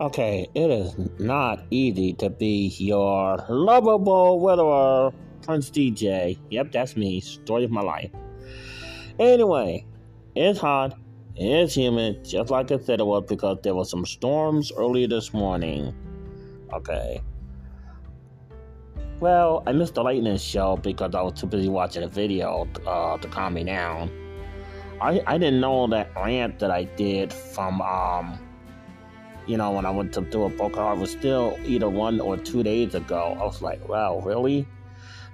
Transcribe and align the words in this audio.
Okay, 0.00 0.48
it 0.54 0.70
is 0.70 0.96
not 1.18 1.62
easy 1.70 2.14
to 2.14 2.30
be 2.30 2.68
your 2.78 3.44
lovable 3.50 4.40
widower, 4.40 5.12
Prince 5.42 5.70
DJ. 5.70 6.38
Yep, 6.48 6.72
that's 6.72 6.96
me. 6.96 7.20
Story 7.20 7.64
of 7.64 7.70
my 7.70 7.82
life. 7.82 8.10
Anyway, 9.18 9.84
it's 10.34 10.58
hot. 10.58 10.98
It's 11.36 11.74
humid, 11.74 12.24
just 12.24 12.50
like 12.50 12.72
I 12.72 12.78
said 12.78 13.00
it 13.00 13.04
was, 13.04 13.24
because 13.28 13.58
there 13.62 13.74
were 13.74 13.84
some 13.84 14.06
storms 14.06 14.72
earlier 14.74 15.06
this 15.06 15.34
morning. 15.34 15.94
Okay. 16.72 17.20
Well, 19.20 19.62
I 19.66 19.72
missed 19.72 19.96
the 19.96 20.02
lightning 20.02 20.38
show 20.38 20.78
because 20.78 21.14
I 21.14 21.20
was 21.20 21.38
too 21.38 21.46
busy 21.46 21.68
watching 21.68 22.04
a 22.04 22.08
video 22.08 22.66
uh, 22.86 23.18
to 23.18 23.28
calm 23.28 23.52
me 23.52 23.64
down. 23.64 24.10
I, 25.02 25.22
I 25.26 25.36
didn't 25.36 25.60
know 25.60 25.86
that 25.88 26.10
rant 26.16 26.58
that 26.60 26.70
I 26.70 26.84
did 26.84 27.34
from 27.34 27.82
um 27.82 28.38
you 29.46 29.56
know, 29.56 29.70
when 29.72 29.86
I 29.86 29.90
went 29.90 30.12
to 30.14 30.20
do 30.20 30.44
a 30.44 30.48
Broken 30.48 30.78
Heart 30.78 30.98
was 30.98 31.10
still 31.10 31.58
either 31.64 31.88
one 31.88 32.20
or 32.20 32.36
two 32.36 32.62
days 32.62 32.94
ago. 32.94 33.36
I 33.40 33.44
was 33.44 33.62
like, 33.62 33.88
wow, 33.88 34.20
really? 34.20 34.66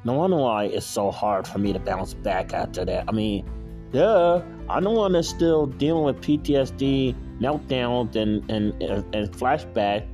No 0.05 0.15
wonder 0.15 0.37
why 0.37 0.65
it's 0.65 0.87
so 0.87 1.11
hard 1.11 1.47
for 1.49 1.59
me 1.59 1.73
to 1.73 1.79
bounce 1.79 2.15
back 2.15 2.53
after 2.53 2.85
that. 2.85 3.05
I 3.09 3.13
mean, 3.13 3.45
yeah, 3.93 4.43
I'm 4.69 4.85
the 4.85 4.91
one 4.91 5.13
that's 5.13 5.29
still 5.29 5.67
dealing 5.67 6.05
with 6.05 6.21
PTSD, 6.21 7.15
meltdowns, 7.41 8.15
and, 8.17 8.49
and, 8.51 8.83
and, 8.83 9.15
and 9.15 9.33
flashback. 9.33 10.07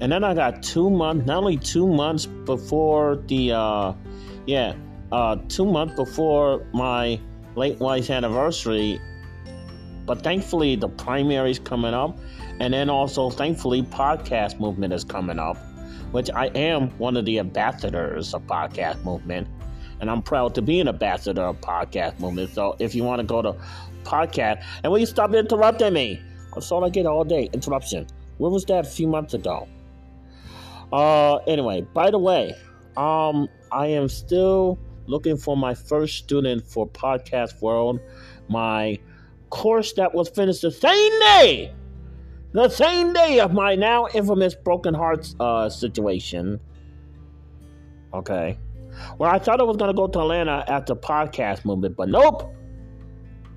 And 0.00 0.10
then 0.10 0.24
I 0.24 0.34
got 0.34 0.62
two 0.62 0.90
months, 0.90 1.26
not 1.26 1.38
only 1.38 1.56
two 1.56 1.86
months 1.86 2.26
before 2.26 3.16
the, 3.28 3.52
uh, 3.52 3.92
yeah, 4.46 4.74
uh, 5.12 5.36
two 5.48 5.64
months 5.64 5.94
before 5.94 6.66
my 6.72 7.20
late 7.54 7.78
wife's 7.78 8.10
anniversary, 8.10 9.00
but 10.06 10.22
thankfully 10.22 10.76
the 10.76 10.88
primary's 10.88 11.58
coming 11.58 11.94
up 11.94 12.18
and 12.60 12.72
then 12.72 12.88
also, 12.88 13.30
thankfully, 13.30 13.82
podcast 13.82 14.60
movement 14.60 14.92
is 14.92 15.02
coming 15.02 15.38
up, 15.38 15.56
which 16.12 16.30
I 16.30 16.46
am 16.46 16.90
one 16.98 17.16
of 17.16 17.24
the 17.24 17.40
ambassadors 17.40 18.32
of 18.32 18.42
podcast 18.46 19.02
movement. 19.04 19.48
And 20.00 20.10
I'm 20.10 20.22
proud 20.22 20.54
to 20.56 20.62
be 20.62 20.80
an 20.80 20.88
ambassador 20.88 21.42
of 21.42 21.60
podcast 21.60 22.20
movement. 22.20 22.50
So 22.50 22.76
if 22.78 22.94
you 22.94 23.02
want 23.02 23.20
to 23.20 23.26
go 23.26 23.42
to 23.42 23.56
podcast, 24.04 24.64
and 24.82 24.92
will 24.92 25.00
you 25.00 25.06
stop 25.06 25.34
interrupting 25.34 25.92
me? 25.92 26.22
That's 26.54 26.70
all 26.70 26.84
I 26.84 26.90
get 26.90 27.06
all 27.06 27.24
day, 27.24 27.48
interruption. 27.52 28.06
Where 28.38 28.50
was 28.50 28.64
that 28.66 28.86
a 28.86 28.88
few 28.88 29.08
months 29.08 29.34
ago? 29.34 29.66
Uh, 30.92 31.36
anyway, 31.48 31.80
by 31.92 32.10
the 32.10 32.18
way, 32.18 32.54
um, 32.96 33.48
I 33.72 33.88
am 33.88 34.08
still 34.08 34.78
looking 35.06 35.36
for 35.36 35.56
my 35.56 35.74
first 35.74 36.18
student 36.18 36.64
for 36.64 36.86
Podcast 36.86 37.60
World. 37.60 37.98
My 38.48 39.00
course 39.54 39.92
that 39.94 40.14
was 40.14 40.28
finished 40.28 40.62
the 40.62 40.70
same 40.70 41.12
day 41.20 41.72
the 42.54 42.68
same 42.68 43.12
day 43.12 43.40
of 43.40 43.52
my 43.52 43.74
now 43.74 44.06
infamous 44.14 44.54
broken 44.54 44.94
hearts 44.94 45.34
uh, 45.40 45.68
situation. 45.68 46.60
Okay. 48.14 48.56
Well, 49.18 49.28
I 49.28 49.40
thought 49.40 49.60
I 49.60 49.64
was 49.64 49.76
going 49.76 49.90
to 49.90 49.96
go 49.96 50.06
to 50.06 50.20
Atlanta 50.20 50.64
after 50.68 50.94
podcast 50.94 51.64
movement, 51.64 51.96
but 51.96 52.08
nope. 52.08 52.54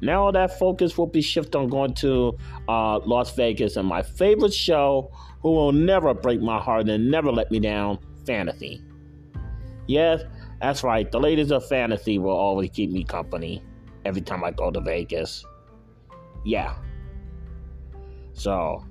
Now 0.01 0.31
that 0.31 0.57
focus 0.57 0.97
will 0.97 1.05
be 1.05 1.21
shifted 1.21 1.55
on 1.55 1.69
going 1.69 1.93
to 1.95 2.35
uh, 2.67 2.97
Las 3.05 3.35
Vegas 3.35 3.77
and 3.77 3.87
my 3.87 4.01
favorite 4.01 4.53
show, 4.53 5.11
who 5.41 5.51
will 5.51 5.71
never 5.71 6.15
break 6.15 6.41
my 6.41 6.59
heart 6.59 6.89
and 6.89 7.11
never 7.11 7.31
let 7.31 7.51
me 7.51 7.59
down, 7.59 7.99
Fantasy. 8.25 8.81
Yes, 9.85 10.23
that's 10.59 10.83
right. 10.83 11.11
The 11.11 11.19
ladies 11.19 11.51
of 11.51 11.67
Fantasy 11.67 12.17
will 12.17 12.35
always 12.35 12.71
keep 12.71 12.89
me 12.89 13.03
company 13.03 13.61
every 14.05 14.21
time 14.21 14.43
I 14.43 14.49
go 14.51 14.71
to 14.71 14.81
Vegas. 14.81 15.45
Yeah. 16.47 16.75
So, 18.31 18.85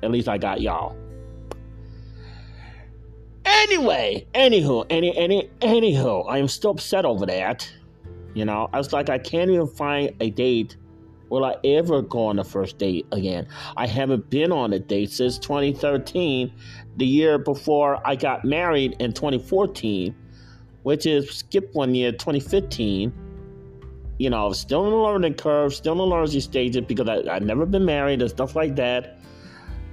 at 0.00 0.12
least 0.12 0.28
I 0.28 0.38
got 0.38 0.60
y'all. 0.60 0.96
Anyway, 3.44 4.28
anywho, 4.32 4.86
any, 4.90 5.16
any, 5.16 5.50
anywho, 5.60 6.30
I 6.30 6.38
am 6.38 6.46
still 6.46 6.70
upset 6.70 7.04
over 7.04 7.26
that. 7.26 7.68
You 8.34 8.44
know, 8.44 8.68
I 8.72 8.78
was 8.78 8.92
like, 8.92 9.10
I 9.10 9.18
can't 9.18 9.50
even 9.50 9.66
find 9.66 10.14
a 10.20 10.30
date. 10.30 10.76
Will 11.30 11.44
I 11.44 11.56
ever 11.64 12.00
go 12.00 12.26
on 12.26 12.38
a 12.38 12.44
first 12.44 12.78
date 12.78 13.06
again? 13.10 13.48
I 13.76 13.88
haven't 13.88 14.30
been 14.30 14.52
on 14.52 14.72
a 14.72 14.78
date 14.78 15.10
since 15.10 15.36
2013, 15.36 16.52
the 16.96 17.06
year 17.06 17.38
before 17.38 18.00
I 18.06 18.14
got 18.14 18.44
married 18.44 18.94
in 19.00 19.12
2014, 19.12 20.14
which 20.84 21.06
is 21.06 21.28
skip 21.28 21.74
one 21.74 21.92
year, 21.92 22.12
2015 22.12 23.12
you 24.20 24.28
know, 24.28 24.52
still 24.52 24.84
in 24.84 24.90
the 24.90 24.98
learning 24.98 25.32
curve, 25.32 25.72
still 25.72 25.92
in 25.92 25.98
the 25.98 26.04
learning 26.04 26.38
stages 26.42 26.84
because 26.86 27.08
I, 27.08 27.22
I've 27.34 27.42
never 27.42 27.64
been 27.64 27.86
married 27.86 28.20
and 28.20 28.30
stuff 28.30 28.54
like 28.54 28.76
that. 28.76 29.18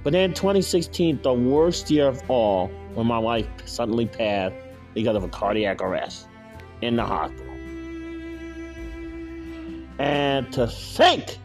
But 0.04 0.12
then 0.12 0.34
2016, 0.34 1.20
the 1.22 1.32
worst 1.32 1.90
year 1.90 2.08
of 2.08 2.30
all, 2.30 2.68
when 2.92 3.06
my 3.06 3.18
wife 3.18 3.48
suddenly 3.64 4.04
passed 4.04 4.54
because 4.92 5.16
of 5.16 5.24
a 5.24 5.28
cardiac 5.28 5.80
arrest 5.80 6.28
in 6.82 6.96
the 6.96 7.06
hospital. 7.06 7.46
And 9.98 10.52
to 10.52 10.66
think 10.66 11.38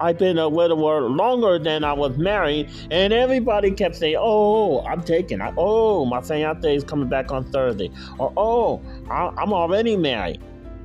I've 0.00 0.16
been 0.16 0.38
a 0.38 0.48
widower 0.48 1.02
longer 1.02 1.58
than 1.58 1.84
I 1.84 1.92
was 1.92 2.16
married, 2.16 2.70
and 2.90 3.12
everybody 3.12 3.70
kept 3.70 3.96
saying, 3.96 4.16
"Oh, 4.18 4.82
I'm 4.86 5.02
taking. 5.02 5.40
Oh, 5.58 6.06
my 6.06 6.22
fiance 6.22 6.74
is 6.74 6.84
coming 6.84 7.10
back 7.10 7.30
on 7.30 7.44
Thursday," 7.44 7.90
or 8.18 8.32
"Oh, 8.34 8.80
I'm 9.10 9.52
already 9.52 9.94
married." 9.94 10.40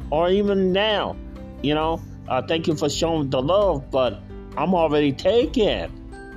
Or 0.09 0.29
even 0.29 0.71
now, 0.71 1.15
you 1.61 1.73
know, 1.73 2.01
uh, 2.27 2.41
thank 2.41 2.67
you 2.67 2.75
for 2.75 2.89
showing 2.89 3.29
the 3.29 3.41
love, 3.41 3.89
but 3.91 4.21
I'm 4.55 4.73
already 4.73 5.11
taken. 5.11 5.93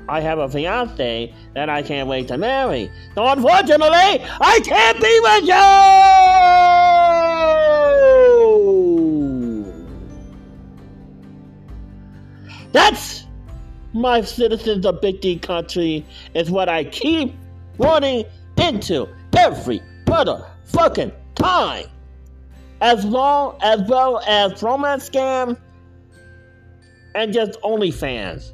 I 0.08 0.20
have 0.20 0.38
a 0.38 0.48
fiance 0.48 1.32
that 1.54 1.68
I 1.68 1.82
can't 1.82 2.08
wait 2.08 2.28
to 2.28 2.38
marry. 2.38 2.90
So 3.14 3.26
unfortunately, 3.26 3.86
I 3.88 4.60
can't 4.64 5.00
be 5.00 5.20
with 5.22 5.44
you. 5.44 5.60
That's 12.72 13.24
my 13.92 14.22
citizens 14.22 14.86
of 14.86 15.00
Big 15.00 15.20
D 15.20 15.38
country 15.38 16.04
is 16.34 16.50
what 16.50 16.68
I 16.68 16.84
keep 16.84 17.34
running 17.78 18.24
into 18.56 19.08
every 19.36 19.80
motherfucking 20.06 21.12
time 21.34 21.86
as 22.80 23.04
long 23.04 23.58
as 23.60 23.82
well 23.88 24.20
as 24.26 24.62
romance 24.62 25.08
scam 25.08 25.56
and 27.14 27.32
just 27.32 27.60
OnlyFans. 27.60 28.52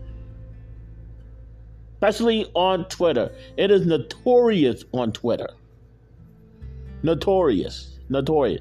Especially 1.94 2.50
on 2.54 2.86
Twitter. 2.88 3.34
It 3.56 3.70
is 3.70 3.86
notorious 3.86 4.84
on 4.92 5.12
Twitter. 5.12 5.48
Notorious. 7.02 7.98
Notorious. 8.08 8.60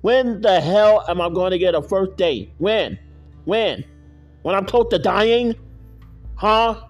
When 0.00 0.40
the 0.40 0.60
hell 0.60 1.04
am 1.08 1.20
I 1.20 1.28
going 1.28 1.50
to 1.50 1.58
get 1.58 1.74
a 1.74 1.82
first 1.82 2.16
date? 2.16 2.52
When? 2.58 2.98
When? 3.44 3.84
When 4.42 4.54
I'm 4.54 4.64
close 4.64 4.88
to 4.90 4.98
dying? 4.98 5.54
Huh? 6.36 6.86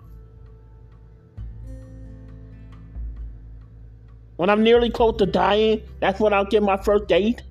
When 4.37 4.49
I'm 4.49 4.63
nearly 4.63 4.91
close 4.91 5.17
to 5.19 5.27
dying, 5.27 5.83
that's 6.01 6.21
when 6.21 6.33
I'll 6.33 6.45
get 6.45 6.63
my 6.63 6.77
first 6.77 7.09
date? 7.09 7.43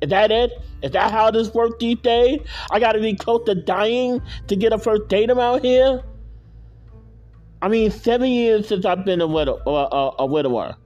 Is 0.00 0.10
that 0.10 0.30
it? 0.30 0.52
Is 0.82 0.92
that 0.92 1.10
how 1.10 1.30
this 1.30 1.52
works 1.52 1.76
these 1.80 1.98
days? 1.98 2.40
I 2.70 2.78
gotta 2.78 3.00
be 3.00 3.14
close 3.14 3.44
to 3.46 3.54
dying 3.54 4.22
to 4.46 4.56
get 4.56 4.72
a 4.72 4.78
first 4.78 5.08
datum 5.08 5.38
out 5.38 5.64
here? 5.64 6.02
I 7.60 7.68
mean, 7.68 7.90
seven 7.90 8.28
years 8.30 8.68
since 8.68 8.84
I've 8.84 9.04
been 9.04 9.20
a, 9.20 9.26
widow, 9.26 9.60
a, 9.66 10.12
a 10.20 10.26
widower. 10.26 10.76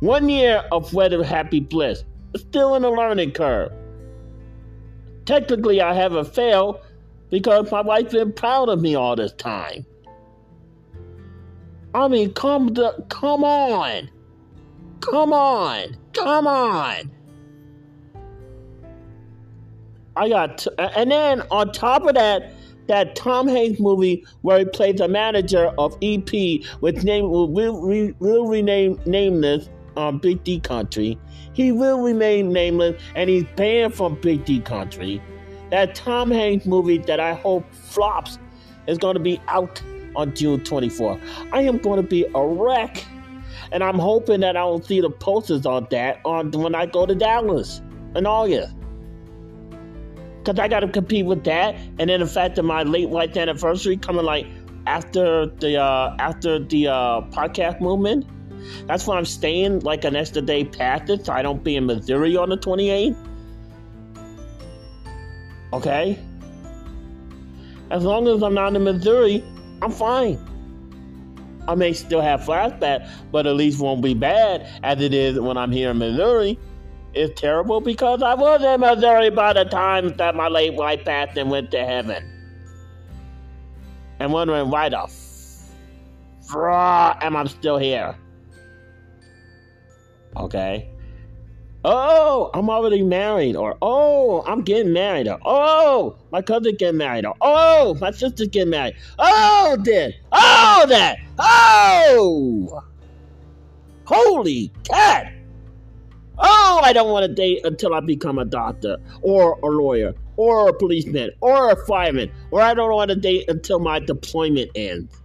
One 0.00 0.28
year 0.28 0.62
of 0.70 0.92
wedded 0.92 1.24
happy 1.24 1.60
bliss. 1.60 2.04
Still 2.36 2.74
in 2.74 2.82
the 2.82 2.90
learning 2.90 3.32
curve. 3.32 3.72
Technically, 5.24 5.80
I 5.80 5.94
haven't 5.94 6.34
failed 6.34 6.80
because 7.30 7.70
my 7.70 7.80
wife's 7.80 8.12
been 8.12 8.32
proud 8.32 8.68
of 8.68 8.80
me 8.80 8.94
all 8.94 9.16
this 9.16 9.32
time. 9.32 9.86
I 11.94 12.08
mean, 12.08 12.32
come, 12.34 12.74
to, 12.74 13.04
come 13.08 13.44
on. 13.44 14.10
Come 15.00 15.32
on. 15.32 15.96
Come 16.12 16.46
on. 16.46 17.10
I 20.18 20.28
got, 20.28 20.58
t- 20.58 20.70
and 20.78 21.10
then 21.10 21.42
on 21.52 21.72
top 21.72 22.04
of 22.04 22.14
that, 22.14 22.52
that 22.88 23.14
Tom 23.14 23.46
Hanks 23.46 23.78
movie 23.78 24.26
where 24.42 24.58
he 24.58 24.64
plays 24.64 24.96
the 24.96 25.06
manager 25.06 25.72
of 25.78 25.96
EP, 26.02 26.28
which 26.80 27.04
name 27.04 27.30
will 27.30 27.48
will, 27.48 28.12
will 28.18 28.46
rename 28.48 29.00
nameless 29.06 29.68
on 29.96 30.14
um, 30.14 30.18
Big 30.18 30.42
D 30.42 30.58
Country. 30.58 31.18
He 31.52 31.70
will 31.70 32.00
remain 32.00 32.52
nameless, 32.52 33.00
and 33.14 33.30
he's 33.30 33.44
banned 33.56 33.94
from 33.94 34.20
Big 34.20 34.44
D 34.44 34.60
Country. 34.60 35.22
That 35.70 35.94
Tom 35.94 36.30
Hanks 36.30 36.66
movie 36.66 36.98
that 36.98 37.20
I 37.20 37.34
hope 37.34 37.72
flops 37.72 38.38
is 38.86 38.98
going 38.98 39.14
to 39.14 39.20
be 39.20 39.40
out 39.48 39.80
on 40.16 40.34
June 40.34 40.64
24. 40.64 41.20
I 41.52 41.62
am 41.62 41.78
going 41.78 42.02
to 42.02 42.08
be 42.08 42.26
a 42.34 42.44
wreck, 42.44 43.04
and 43.70 43.84
I'm 43.84 43.98
hoping 43.98 44.40
that 44.40 44.56
I 44.56 44.64
will 44.64 44.82
see 44.82 45.00
the 45.00 45.10
posters 45.10 45.66
on 45.66 45.86
that 45.90 46.20
on 46.24 46.50
when 46.50 46.74
I 46.74 46.86
go 46.86 47.06
to 47.06 47.14
Dallas 47.14 47.82
in 48.16 48.26
August 48.26 48.74
because 50.48 50.64
I 50.64 50.68
got 50.68 50.80
to 50.80 50.88
compete 50.88 51.26
with 51.26 51.44
that. 51.44 51.74
And 51.98 52.08
then 52.08 52.20
the 52.20 52.26
fact 52.26 52.56
that 52.56 52.62
my 52.62 52.82
late 52.82 53.10
wife's 53.10 53.36
anniversary 53.36 53.98
coming 53.98 54.24
like 54.24 54.46
after 54.86 55.44
the 55.46 55.76
uh, 55.76 56.16
after 56.18 56.58
the 56.58 56.88
uh, 56.88 57.20
podcast 57.30 57.80
movement. 57.82 58.26
That's 58.86 59.06
when 59.06 59.16
I'm 59.18 59.24
staying 59.24 59.80
like 59.80 60.04
an 60.04 60.16
extra 60.16 60.42
day 60.42 60.64
past 60.64 61.10
it, 61.10 61.26
so 61.26 61.32
I 61.32 61.42
don't 61.42 61.62
be 61.62 61.76
in 61.76 61.86
Missouri 61.86 62.36
on 62.36 62.48
the 62.48 62.56
28th. 62.56 63.16
Okay? 65.72 66.18
As 67.90 68.04
long 68.04 68.26
as 68.28 68.42
I'm 68.42 68.54
not 68.54 68.74
in 68.74 68.84
Missouri, 68.84 69.44
I'm 69.80 69.92
fine. 69.92 70.38
I 71.66 71.74
may 71.74 71.92
still 71.92 72.20
have 72.20 72.40
flashback, 72.40 73.08
but 73.30 73.46
at 73.46 73.54
least 73.54 73.80
won't 73.80 74.02
be 74.02 74.14
bad 74.14 74.66
as 74.82 75.00
it 75.00 75.14
is 75.14 75.38
when 75.38 75.56
I'm 75.56 75.72
here 75.72 75.90
in 75.90 75.98
Missouri. 75.98 76.58
It's 77.18 77.40
terrible 77.40 77.80
because 77.80 78.22
I 78.22 78.34
was 78.34 78.62
in 78.62 78.78
Missouri 78.78 79.28
by 79.28 79.52
the 79.52 79.64
time 79.64 80.16
that 80.18 80.36
my 80.36 80.46
late 80.46 80.74
wife 80.74 81.04
passed 81.04 81.36
and 81.36 81.50
went 81.50 81.72
to 81.72 81.84
heaven. 81.84 82.22
And 84.20 84.32
wondering 84.32 84.70
why 84.70 84.88
the 84.88 85.02
f 85.02 85.10
am 86.54 87.36
I 87.36 87.44
still 87.46 87.76
here? 87.76 88.14
Okay. 90.36 90.88
Oh, 91.84 92.52
I'm 92.54 92.70
already 92.70 93.02
married, 93.02 93.56
or 93.56 93.76
oh, 93.82 94.44
I'm 94.46 94.62
getting 94.62 94.92
married, 94.92 95.26
or 95.26 95.40
oh, 95.44 96.16
my 96.30 96.40
cousin 96.40 96.76
getting 96.76 96.98
married, 96.98 97.26
or 97.26 97.34
oh, 97.40 97.96
my 98.00 98.12
sister's 98.12 98.46
getting 98.46 98.70
married. 98.70 98.94
Oh, 99.18 99.76
this, 99.82 100.14
oh, 100.30 100.86
that, 100.88 101.18
oh, 101.36 102.84
holy 104.04 104.70
cat. 104.84 105.32
Oh, 106.38 106.80
I 106.82 106.92
don't 106.92 107.10
want 107.10 107.26
to 107.26 107.34
date 107.34 107.64
until 107.64 107.94
I 107.94 108.00
become 108.00 108.38
a 108.38 108.44
doctor, 108.44 108.96
or 109.22 109.58
a 109.62 109.66
lawyer, 109.66 110.14
or 110.36 110.68
a 110.68 110.72
policeman, 110.72 111.30
or 111.40 111.70
a 111.70 111.86
fireman, 111.86 112.30
or 112.50 112.60
I 112.60 112.74
don't 112.74 112.92
want 112.92 113.10
to 113.10 113.16
date 113.16 113.48
until 113.48 113.80
my 113.80 113.98
deployment 113.98 114.70
ends. 114.74 115.20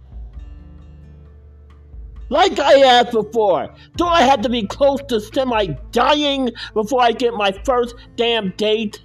Like 2.30 2.58
I 2.58 2.80
asked 2.80 3.12
before, 3.12 3.72
do 3.96 4.06
I 4.06 4.22
have 4.22 4.40
to 4.42 4.48
be 4.48 4.66
close 4.66 5.00
to 5.08 5.20
semi 5.20 5.66
dying 5.92 6.50
before 6.72 7.02
I 7.02 7.12
get 7.12 7.34
my 7.34 7.52
first 7.64 7.94
damn 8.16 8.50
date? 8.56 9.00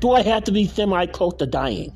Do 0.00 0.12
I 0.12 0.22
have 0.22 0.44
to 0.44 0.52
be 0.52 0.66
semi 0.66 1.06
close 1.06 1.34
to 1.34 1.46
dying? 1.46 1.92